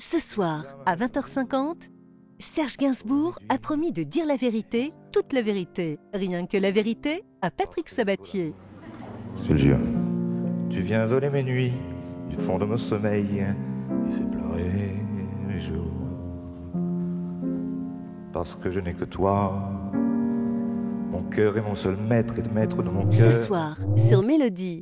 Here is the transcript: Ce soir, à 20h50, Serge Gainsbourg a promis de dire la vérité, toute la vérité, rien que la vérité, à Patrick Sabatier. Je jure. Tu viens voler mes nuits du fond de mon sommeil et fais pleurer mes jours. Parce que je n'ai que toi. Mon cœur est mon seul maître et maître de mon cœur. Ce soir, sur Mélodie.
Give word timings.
Ce 0.00 0.18
soir, 0.18 0.64
à 0.86 0.96
20h50, 0.96 1.74
Serge 2.38 2.78
Gainsbourg 2.78 3.38
a 3.50 3.58
promis 3.58 3.92
de 3.92 4.02
dire 4.02 4.24
la 4.24 4.36
vérité, 4.36 4.94
toute 5.12 5.34
la 5.34 5.42
vérité, 5.42 5.98
rien 6.14 6.46
que 6.46 6.56
la 6.56 6.70
vérité, 6.70 7.22
à 7.42 7.50
Patrick 7.50 7.86
Sabatier. 7.90 8.54
Je 9.46 9.54
jure. 9.56 9.78
Tu 10.70 10.80
viens 10.80 11.04
voler 11.04 11.28
mes 11.28 11.42
nuits 11.42 11.72
du 12.30 12.36
fond 12.36 12.56
de 12.56 12.64
mon 12.64 12.78
sommeil 12.78 13.26
et 13.40 14.14
fais 14.14 14.24
pleurer 14.24 14.96
mes 15.46 15.60
jours. 15.60 15.92
Parce 18.32 18.56
que 18.56 18.70
je 18.70 18.80
n'ai 18.80 18.94
que 18.94 19.04
toi. 19.04 19.70
Mon 21.10 21.24
cœur 21.24 21.58
est 21.58 21.62
mon 21.62 21.74
seul 21.74 21.98
maître 21.98 22.32
et 22.38 22.54
maître 22.54 22.82
de 22.82 22.88
mon 22.88 23.02
cœur. 23.02 23.30
Ce 23.32 23.42
soir, 23.42 23.76
sur 23.98 24.22
Mélodie. 24.22 24.78